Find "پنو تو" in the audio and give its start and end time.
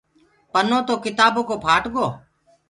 0.53-0.93